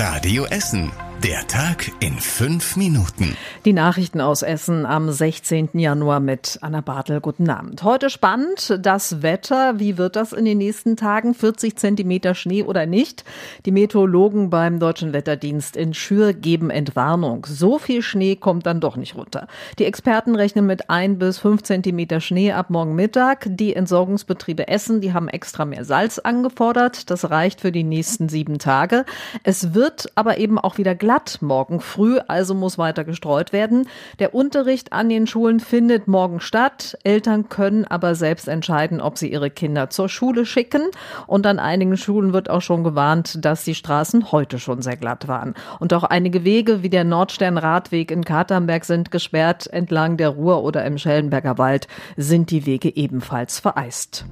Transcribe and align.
Radio 0.00 0.46
Essen. 0.46 1.09
Der 1.22 1.46
Tag 1.46 1.92
in 2.00 2.14
fünf 2.18 2.76
Minuten. 2.76 3.36
Die 3.66 3.74
Nachrichten 3.74 4.22
aus 4.22 4.40
Essen 4.40 4.86
am 4.86 5.12
16. 5.12 5.68
Januar 5.74 6.18
mit 6.18 6.58
Anna 6.62 6.80
Bartel. 6.80 7.20
Guten 7.20 7.50
Abend. 7.50 7.82
Heute 7.82 8.08
spannend 8.08 8.78
das 8.80 9.20
Wetter. 9.20 9.78
Wie 9.78 9.98
wird 9.98 10.16
das 10.16 10.32
in 10.32 10.46
den 10.46 10.56
nächsten 10.56 10.96
Tagen? 10.96 11.34
40 11.34 11.76
Zentimeter 11.76 12.34
Schnee 12.34 12.62
oder 12.62 12.86
nicht? 12.86 13.24
Die 13.66 13.70
Meteorologen 13.70 14.48
beim 14.48 14.80
Deutschen 14.80 15.12
Wetterdienst 15.12 15.76
in 15.76 15.92
Schür 15.92 16.32
geben 16.32 16.70
Entwarnung. 16.70 17.44
So 17.46 17.78
viel 17.78 18.00
Schnee 18.00 18.36
kommt 18.36 18.64
dann 18.64 18.80
doch 18.80 18.96
nicht 18.96 19.14
runter. 19.14 19.46
Die 19.78 19.84
Experten 19.84 20.34
rechnen 20.34 20.64
mit 20.64 20.88
ein 20.88 21.18
bis 21.18 21.36
fünf 21.36 21.62
Zentimeter 21.64 22.22
Schnee 22.22 22.52
ab 22.52 22.70
morgen 22.70 22.94
Mittag. 22.94 23.44
Die 23.46 23.76
Entsorgungsbetriebe 23.76 24.68
Essen, 24.68 25.02
die 25.02 25.12
haben 25.12 25.28
extra 25.28 25.66
mehr 25.66 25.84
Salz 25.84 26.18
angefordert. 26.18 27.10
Das 27.10 27.28
reicht 27.28 27.60
für 27.60 27.72
die 27.72 27.84
nächsten 27.84 28.30
sieben 28.30 28.58
Tage. 28.58 29.04
Es 29.42 29.74
wird 29.74 30.06
aber 30.14 30.38
eben 30.38 30.58
auch 30.58 30.78
wieder 30.78 30.94
glatt 31.10 31.38
morgen 31.40 31.80
früh, 31.80 32.20
also 32.28 32.54
muss 32.54 32.78
weiter 32.78 33.02
gestreut 33.02 33.52
werden. 33.52 33.88
Der 34.20 34.32
Unterricht 34.32 34.92
an 34.92 35.08
den 35.08 35.26
Schulen 35.26 35.58
findet 35.58 36.06
morgen 36.06 36.38
statt. 36.38 36.96
Eltern 37.02 37.48
können 37.48 37.84
aber 37.84 38.14
selbst 38.14 38.46
entscheiden, 38.46 39.00
ob 39.00 39.18
sie 39.18 39.26
ihre 39.32 39.50
Kinder 39.50 39.90
zur 39.90 40.08
Schule 40.08 40.46
schicken. 40.46 40.82
Und 41.26 41.48
an 41.48 41.58
einigen 41.58 41.96
Schulen 41.96 42.32
wird 42.32 42.48
auch 42.48 42.62
schon 42.62 42.84
gewarnt, 42.84 43.44
dass 43.44 43.64
die 43.64 43.74
Straßen 43.74 44.30
heute 44.30 44.60
schon 44.60 44.82
sehr 44.82 44.96
glatt 44.96 45.26
waren. 45.26 45.54
Und 45.80 45.92
auch 45.94 46.04
einige 46.04 46.44
Wege 46.44 46.84
wie 46.84 46.90
der 46.90 47.02
Nordstern-Radweg 47.02 48.12
in 48.12 48.24
Katernberg 48.24 48.84
sind 48.84 49.10
gesperrt. 49.10 49.66
Entlang 49.66 50.16
der 50.16 50.28
Ruhr 50.28 50.62
oder 50.62 50.84
im 50.84 50.96
Schellenberger 50.96 51.58
Wald 51.58 51.88
sind 52.16 52.52
die 52.52 52.66
Wege 52.66 52.94
ebenfalls 52.94 53.58
vereist. 53.58 54.26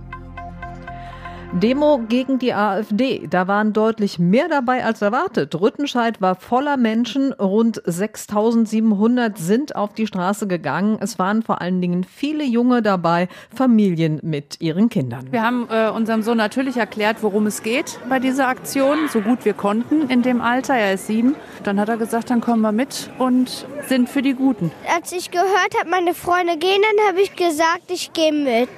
Demo 1.52 1.98
gegen 2.08 2.38
die 2.38 2.52
AfD. 2.52 3.26
Da 3.28 3.48
waren 3.48 3.72
deutlich 3.72 4.18
mehr 4.18 4.48
dabei 4.48 4.84
als 4.84 5.00
erwartet. 5.00 5.58
Rüttenscheid 5.58 6.20
war 6.20 6.34
voller 6.34 6.76
Menschen. 6.76 7.32
Rund 7.32 7.80
6700 7.84 9.38
sind 9.38 9.74
auf 9.74 9.94
die 9.94 10.06
Straße 10.06 10.46
gegangen. 10.46 10.98
Es 11.00 11.18
waren 11.18 11.42
vor 11.42 11.60
allen 11.62 11.80
Dingen 11.80 12.04
viele 12.04 12.44
Junge 12.44 12.82
dabei, 12.82 13.28
Familien 13.54 14.20
mit 14.22 14.60
ihren 14.60 14.90
Kindern. 14.90 15.32
Wir 15.32 15.42
haben 15.42 15.68
äh, 15.70 15.88
unserem 15.88 16.22
Sohn 16.22 16.36
natürlich 16.36 16.76
erklärt, 16.76 17.22
worum 17.22 17.46
es 17.46 17.62
geht 17.62 17.98
bei 18.08 18.18
dieser 18.18 18.46
Aktion, 18.46 19.08
so 19.10 19.22
gut 19.22 19.44
wir 19.44 19.54
konnten 19.54 20.10
in 20.10 20.22
dem 20.22 20.42
Alter. 20.42 20.74
Er 20.74 20.94
ist 20.94 21.06
sieben. 21.06 21.34
Dann 21.64 21.80
hat 21.80 21.88
er 21.88 21.96
gesagt, 21.96 22.30
dann 22.30 22.42
kommen 22.42 22.60
wir 22.60 22.72
mit 22.72 23.10
und 23.18 23.66
sind 23.88 24.10
für 24.10 24.22
die 24.22 24.34
Guten. 24.34 24.70
Als 24.94 25.12
ich 25.12 25.30
gehört 25.30 25.74
habe, 25.78 25.88
meine 25.88 26.12
Freunde 26.12 26.58
gehen, 26.58 26.82
dann 26.82 27.08
habe 27.08 27.22
ich 27.22 27.34
gesagt, 27.34 27.90
ich 27.90 28.12
gehe 28.12 28.32
mit. 28.32 28.68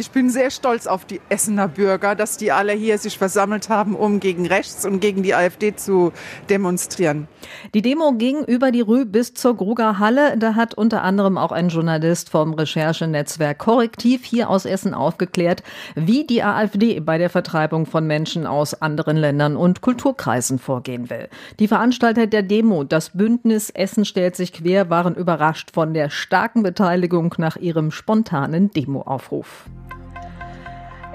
Ich 0.00 0.12
bin 0.12 0.30
sehr 0.30 0.52
stolz 0.52 0.86
auf 0.86 1.06
die 1.06 1.20
Essener 1.28 1.66
Bürger, 1.66 2.14
dass 2.14 2.36
die 2.36 2.52
alle 2.52 2.72
hier 2.72 2.98
sich 2.98 3.18
versammelt 3.18 3.68
haben, 3.68 3.96
um 3.96 4.20
gegen 4.20 4.46
rechts 4.46 4.86
und 4.86 5.00
gegen 5.00 5.24
die 5.24 5.34
AfD 5.34 5.74
zu 5.74 6.12
demonstrieren. 6.48 7.26
Die 7.74 7.82
Demo 7.82 8.12
ging 8.12 8.44
über 8.44 8.70
die 8.70 8.80
Rue 8.80 9.06
bis 9.06 9.34
zur 9.34 9.56
Gruger 9.56 9.98
Halle. 9.98 10.38
Da 10.38 10.54
hat 10.54 10.74
unter 10.74 11.02
anderem 11.02 11.36
auch 11.36 11.50
ein 11.50 11.68
Journalist 11.68 12.30
vom 12.30 12.54
Recherchenetzwerk 12.54 13.58
Korrektiv 13.58 14.24
hier 14.24 14.50
aus 14.50 14.66
Essen 14.66 14.94
aufgeklärt, 14.94 15.64
wie 15.96 16.24
die 16.24 16.44
AfD 16.44 17.00
bei 17.00 17.18
der 17.18 17.28
Vertreibung 17.28 17.84
von 17.84 18.06
Menschen 18.06 18.46
aus 18.46 18.80
anderen 18.80 19.16
Ländern 19.16 19.56
und 19.56 19.80
Kulturkreisen 19.80 20.60
vorgehen 20.60 21.10
will. 21.10 21.28
Die 21.58 21.66
Veranstalter 21.66 22.28
der 22.28 22.44
Demo, 22.44 22.84
das 22.84 23.10
Bündnis 23.10 23.70
Essen 23.70 24.04
stellt 24.04 24.36
sich 24.36 24.52
quer, 24.52 24.90
waren 24.90 25.16
überrascht 25.16 25.72
von 25.72 25.92
der 25.92 26.08
starken 26.08 26.62
Beteiligung 26.62 27.34
nach 27.38 27.56
ihrem 27.56 27.90
spontanen 27.90 28.70
Demoaufruf. 28.70 29.66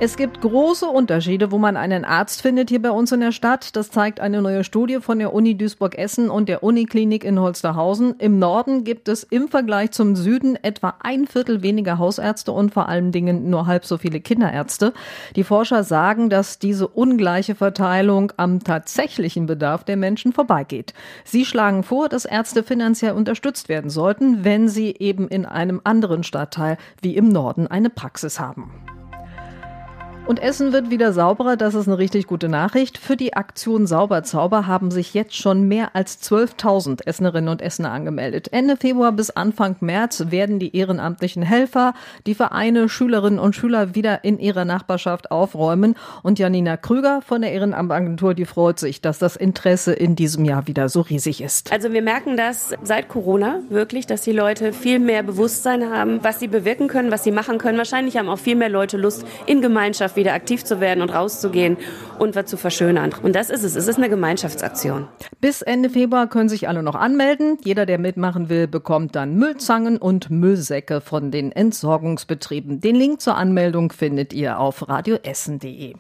Es 0.06 0.18
gibt 0.18 0.42
große 0.42 0.86
Unterschiede, 0.86 1.50
wo 1.54 1.58
man 1.58 1.78
einen 1.78 2.04
Arzt 2.04 2.42
findet 2.42 2.68
hier 2.68 2.82
bei 2.82 2.92
uns 2.92 3.14
in 3.14 3.22
der 3.22 3.32
Stadt. 3.32 3.74
Das 3.78 3.90
zeigt 3.90 4.20
eine 4.20 4.42
neue 4.42 4.66
Studie 4.66 5.00
von 5.00 5.18
der 5.18 5.34
Uni 5.34 5.58
Duisburg-Essen 5.58 6.30
und 6.30 6.50
der 6.50 6.62
Uniklinik 6.62 7.24
in 7.24 7.40
Holsterhausen. 7.40 8.16
Im 8.20 8.38
Norden 8.38 8.84
gibt 8.84 9.08
es 9.08 9.24
im 9.24 9.48
Vergleich 9.48 9.92
zum 9.92 10.18
Süden 10.18 10.58
etwa 10.62 10.96
ein 11.02 11.26
Viertel 11.26 11.64
weniger 11.64 12.00
Hausärzte 12.00 12.52
und 12.52 12.74
vor 12.74 12.90
allen 12.90 13.14
Dingen 13.14 13.50
nur 13.50 13.66
halb 13.66 13.86
so 13.86 13.98
viele 13.98 14.20
Kinderärzte. 14.20 14.92
Die 15.38 15.46
Forscher 15.46 15.86
sagen, 15.86 16.30
dass 16.30 16.60
diese 16.60 16.90
ungleiche 16.90 17.56
Verteilung 17.56 18.34
am 18.36 18.62
tatsächlichen 18.62 19.46
Bedarf 19.46 19.86
der 19.86 19.96
Menschen 19.96 20.34
vorbeigeht. 20.34 20.94
Sie 21.24 21.46
schlagen 21.46 21.82
vor, 21.82 22.10
dass 22.10 22.26
Ärzte 22.26 22.64
finanziell 22.64 23.14
unterstützt 23.14 23.70
werden 23.70 23.90
sollten, 23.90 24.44
wenn 24.44 24.68
sie 24.68 24.98
eben 25.00 25.30
in 25.30 25.46
einem 25.46 25.80
anderen 25.86 26.24
Stadtteil 26.24 26.78
wie 27.02 27.16
im 27.16 27.30
Norden 27.30 27.68
eine 27.68 27.90
Praxis 27.90 28.38
haben. 28.38 28.70
Und 30.26 30.42
Essen 30.42 30.72
wird 30.72 30.90
wieder 30.90 31.12
sauberer, 31.12 31.58
das 31.58 31.76
ist 31.76 31.86
eine 31.86 31.98
richtig 31.98 32.28
gute 32.28 32.48
Nachricht. 32.48 32.98
Für 32.98 33.18
die 33.18 33.34
Aktion 33.34 33.86
Sauberzauber 33.86 34.68
haben 34.68 34.90
sich 34.90 35.14
jetzt 35.14 35.36
schon 35.36 35.68
mehr 35.68 35.98
als 35.98 36.24
12.000 36.24 37.06
Essenerinnen 37.06 37.50
und 37.50 37.62
Essener 37.62 37.92
angemeldet. 37.92 38.48
Ende 38.54 38.78
Februar 38.78 39.12
bis 39.12 39.32
Anfang 39.32 39.76
März 39.82 40.28
werden 40.30 40.60
die 40.60 40.78
ehrenamtlichen 40.78 41.44
Helfer, 41.44 41.94
die 42.26 42.36
Vereine, 42.36 42.88
Schülerinnen 42.88 43.38
und 43.38 43.54
Schüler 43.54 43.96
wieder 43.96 44.24
in 44.24 44.40
ihrer 44.40 44.64
Nachbarschaft 44.64 45.30
aufräumen. 45.30 45.96
Und 46.22 46.40
Janina 46.40 46.78
Krüger 46.78 47.22
von 47.22 47.42
der 47.42 47.52
Ehrenamtagentur, 47.52 48.34
die 48.34 48.46
freut 48.46 48.80
sich, 48.80 49.02
dass 49.02 49.20
das 49.20 49.36
Interesse 49.36 49.92
in 49.92 50.16
diesem 50.16 50.46
Jahr 50.46 50.68
wieder 50.68 50.88
so 50.88 51.02
riesig 51.02 51.42
ist. 51.42 51.70
Also 51.74 51.92
wir 51.92 52.02
merken 52.02 52.38
das 52.38 52.74
seit 52.82 53.10
Corona 53.10 53.60
wirklich, 53.68 54.08
dass 54.08 54.22
die 54.22 54.32
Leute 54.32 54.72
viel 54.72 55.00
mehr 55.00 55.22
Bewusstsein 55.22 55.92
haben, 55.92 56.24
was 56.24 56.40
sie 56.40 56.48
bewirken 56.48 56.88
können, 56.88 57.12
was 57.12 57.26
sie 57.26 57.32
machen 57.32 57.58
können. 57.58 57.78
Wahrscheinlich 57.78 58.16
haben 58.16 58.30
auch 58.30 58.40
viel 58.40 58.56
mehr 58.56 58.70
Leute 58.70 58.96
Lust, 58.96 59.26
in 59.48 59.62
Gemeinschaft 59.62 60.13
Gemeinschaft 60.14 60.16
wieder 60.16 60.34
aktiv 60.34 60.64
zu 60.64 60.80
werden 60.80 61.02
und 61.02 61.10
rauszugehen 61.10 61.78
und 62.20 62.36
was 62.36 62.46
zu 62.46 62.58
verschönern. 62.58 63.14
Und 63.22 63.36
das 63.36 63.50
ist 63.50 63.64
es. 63.64 63.76
Es 63.76 63.88
ist 63.88 63.98
eine 63.98 64.10
Gemeinschaftsaktion. 64.10 65.08
Bis 65.42 65.62
Ende 65.62 65.90
Februar 65.90 66.28
können 66.28 66.50
sich 66.50 66.68
alle 66.68 66.84
noch 66.84 66.96
anmelden. 66.96 67.58
Jeder, 67.64 67.86
der 67.86 68.00
mitmachen 68.00 68.50
will, 68.50 68.68
bekommt 68.68 69.16
dann 69.16 69.36
Müllzangen 69.36 69.98
und 69.98 70.30
Müllsäcke 70.30 71.02
von 71.02 71.32
den 71.32 71.52
Entsorgungsbetrieben. 71.52 72.82
Den 72.82 72.96
Link 72.96 73.22
zur 73.22 73.36
Anmeldung 73.36 73.92
findet 73.92 74.34
ihr 74.34 74.60
auf 74.60 74.88
radioessen.de. 74.88 75.96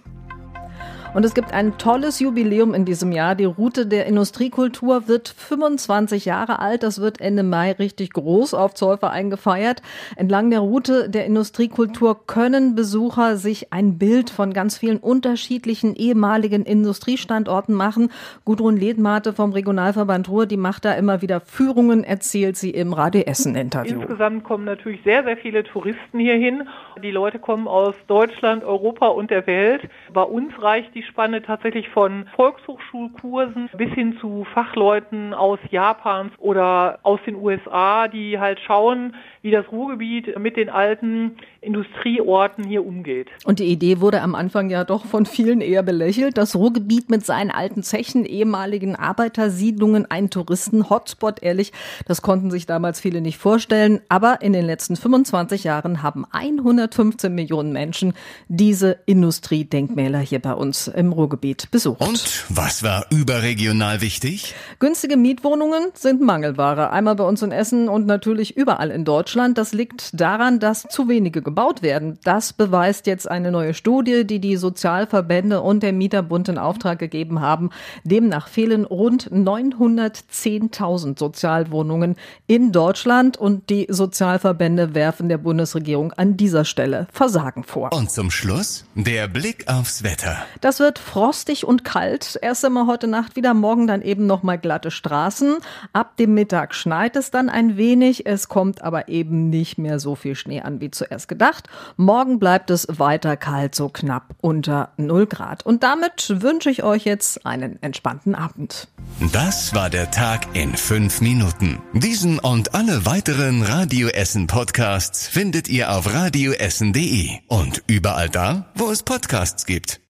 Und 1.13 1.23
es 1.25 1.35
gibt 1.35 1.53
ein 1.53 1.77
tolles 1.77 2.19
Jubiläum 2.19 2.73
in 2.73 2.85
diesem 2.85 3.11
Jahr. 3.11 3.35
Die 3.35 3.45
Route 3.45 3.85
der 3.85 4.07
Industriekultur 4.07 5.07
wird 5.07 5.27
25 5.29 6.25
Jahre 6.25 6.57
alt. 6.57 6.81
Das 6.81 6.99
wird 6.99 7.21
Ende 7.21 7.43
Mai 7.43 7.73
richtig 7.73 8.13
groß 8.13 8.55
auf 8.55 8.73
Zollverein 8.73 9.29
gefeiert. 9.29 9.83
Entlang 10.15 10.49
der 10.49 10.61
Route 10.61 11.09
der 11.09 11.25
Industriekultur 11.25 12.25
können 12.25 12.73
Besucher 12.73 13.37
sich 13.37 13.71
ein 13.71 13.99
Bild 13.99 14.31
von 14.31 14.53
ganz 14.53 14.79
vielen 14.79 14.97
unterschiedlichen 14.97 15.95
ehemaligen 15.95 16.63
Industriestandorten 16.63 17.75
machen. 17.75 18.09
Gudrun 18.43 18.75
Ledmate 18.75 19.33
vom 19.33 19.53
Regionalverband 19.53 20.29
Ruhr, 20.29 20.47
die 20.47 20.57
macht 20.57 20.83
da 20.83 20.93
immer 20.93 21.21
wieder 21.21 21.41
Führungen, 21.41 22.03
erzählt 22.03 22.57
sie 22.57 22.71
im 22.71 22.91
Radio 22.91 23.21
Essen 23.21 23.55
Interview. 23.55 23.99
Insgesamt 23.99 24.45
kommen 24.45 24.65
natürlich 24.65 25.01
sehr, 25.03 25.23
sehr 25.23 25.37
viele 25.37 25.63
Touristen 25.63 26.17
hierhin. 26.17 26.67
Die 27.03 27.11
Leute 27.11 27.37
kommen 27.37 27.67
aus 27.67 27.93
Deutschland, 28.07 28.63
Europa 28.63 29.07
und 29.07 29.29
der 29.29 29.45
Welt. 29.45 29.87
Bei 30.11 30.23
uns 30.23 30.51
reicht 30.59 30.95
die 30.95 31.02
die 31.03 31.09
Spanne 31.09 31.41
tatsächlich 31.41 31.89
von 31.89 32.25
Volkshochschulkursen 32.35 33.69
bis 33.77 33.91
hin 33.93 34.17
zu 34.19 34.45
Fachleuten 34.53 35.33
aus 35.33 35.59
Japans 35.69 36.31
oder 36.37 36.99
aus 37.03 37.19
den 37.25 37.35
USA, 37.35 38.07
die 38.07 38.39
halt 38.39 38.59
schauen, 38.59 39.15
wie 39.41 39.51
das 39.51 39.69
Ruhrgebiet 39.71 40.39
mit 40.39 40.55
den 40.55 40.69
alten 40.69 41.35
Industrieorten 41.61 42.63
hier 42.63 42.85
umgeht. 42.85 43.27
Und 43.45 43.59
die 43.59 43.65
Idee 43.65 43.99
wurde 43.99 44.21
am 44.21 44.35
Anfang 44.35 44.69
ja 44.69 44.83
doch 44.83 45.05
von 45.05 45.25
vielen 45.25 45.61
eher 45.61 45.83
belächelt. 45.83 46.37
Das 46.37 46.55
Ruhrgebiet 46.55 47.09
mit 47.09 47.25
seinen 47.25 47.51
alten 47.51 47.83
Zechen, 47.83 48.25
ehemaligen 48.25 48.95
Arbeitersiedlungen, 48.95 50.09
ein 50.09 50.29
Touristen-Hotspot, 50.29 51.43
ehrlich, 51.43 51.73
das 52.07 52.21
konnten 52.21 52.51
sich 52.51 52.65
damals 52.65 53.01
viele 53.01 53.21
nicht 53.21 53.37
vorstellen. 53.37 53.99
Aber 54.07 54.41
in 54.41 54.53
den 54.53 54.65
letzten 54.65 54.95
25 54.95 55.65
Jahren 55.65 56.03
haben 56.03 56.25
115 56.31 57.33
Millionen 57.33 57.73
Menschen 57.73 58.13
diese 58.47 58.99
Industriedenkmäler 59.05 60.19
hier 60.19 60.39
bei 60.39 60.53
uns 60.53 60.92
im 60.93 61.11
Ruhrgebiet 61.11 61.69
besucht. 61.71 62.01
Und 62.01 62.45
was 62.49 62.83
war 62.83 63.05
überregional 63.09 64.01
wichtig? 64.01 64.55
Günstige 64.79 65.17
Mietwohnungen 65.17 65.89
sind 65.93 66.21
Mangelware. 66.21 66.91
Einmal 66.91 67.15
bei 67.15 67.23
uns 67.23 67.41
in 67.41 67.51
Essen 67.51 67.89
und 67.89 68.05
natürlich 68.05 68.57
überall 68.57 68.91
in 68.91 69.05
Deutschland. 69.05 69.57
Das 69.57 69.73
liegt 69.73 70.19
daran, 70.19 70.59
dass 70.59 70.83
zu 70.83 71.07
wenige 71.07 71.41
gebaut 71.41 71.81
werden. 71.81 72.19
Das 72.23 72.53
beweist 72.53 73.07
jetzt 73.07 73.29
eine 73.29 73.51
neue 73.51 73.73
Studie, 73.73 74.25
die 74.25 74.39
die 74.39 74.57
Sozialverbände 74.57 75.61
und 75.61 75.83
der 75.83 75.93
Mieterbund 75.93 76.49
in 76.49 76.57
Auftrag 76.57 76.99
gegeben 76.99 77.41
haben. 77.41 77.69
Demnach 78.03 78.47
fehlen 78.47 78.85
rund 78.85 79.31
910.000 79.31 81.17
Sozialwohnungen 81.17 82.15
in 82.47 82.71
Deutschland 82.71 83.37
und 83.37 83.69
die 83.69 83.87
Sozialverbände 83.89 84.95
werfen 84.95 85.29
der 85.29 85.37
Bundesregierung 85.37 86.13
an 86.13 86.37
dieser 86.37 86.65
Stelle 86.65 87.07
Versagen 87.11 87.63
vor. 87.63 87.91
Und 87.93 88.11
zum 88.11 88.31
Schluss 88.31 88.85
der 88.95 89.27
Blick 89.27 89.67
aufs 89.67 90.03
Wetter. 90.03 90.37
Das 90.61 90.79
wird 90.83 90.99
frostig 90.99 91.65
und 91.65 91.85
kalt. 91.85 92.37
Erst 92.41 92.65
einmal 92.65 92.87
heute 92.87 93.07
Nacht 93.07 93.37
wieder, 93.37 93.53
morgen 93.53 93.87
dann 93.87 94.01
eben 94.01 94.25
nochmal 94.25 94.57
glatte 94.57 94.91
Straßen. 94.91 95.59
Ab 95.93 96.17
dem 96.17 96.33
Mittag 96.33 96.75
schneit 96.75 97.15
es 97.15 97.31
dann 97.31 97.49
ein 97.49 97.77
wenig. 97.77 98.25
Es 98.25 98.49
kommt 98.49 98.81
aber 98.83 99.07
eben 99.07 99.49
nicht 99.49 99.77
mehr 99.77 99.97
so 100.01 100.15
viel 100.15 100.35
Schnee 100.35 100.59
an 100.59 100.81
wie 100.81 100.91
zuerst 100.91 101.29
gedacht. 101.29 101.69
Morgen 101.95 102.37
bleibt 102.37 102.69
es 102.69 102.85
weiter 102.99 103.37
kalt, 103.37 103.75
so 103.75 103.87
knapp 103.87 104.35
unter 104.41 104.89
0 104.97 105.25
Grad. 105.25 105.65
Und 105.65 105.83
damit 105.83 106.41
wünsche 106.41 106.69
ich 106.69 106.83
euch 106.83 107.05
jetzt 107.05 107.45
einen 107.45 107.81
entspannten 107.81 108.35
Abend. 108.35 108.89
Das 109.31 109.73
war 109.73 109.89
der 109.89 110.11
Tag 110.11 110.47
in 110.53 110.75
fünf 110.75 111.21
Minuten. 111.21 111.81
Diesen 111.93 112.39
und 112.39 112.75
alle 112.75 113.05
weiteren 113.05 113.63
Radio 113.63 114.09
Essen 114.09 114.47
Podcasts 114.47 115.27
findet 115.29 115.69
ihr 115.69 115.93
auf 115.95 116.13
radioessen.de 116.13 117.29
und 117.47 117.83
überall 117.87 118.27
da, 118.29 118.65
wo 118.75 118.91
es 118.91 119.01
Podcasts 119.03 119.65
gibt. 119.65 120.01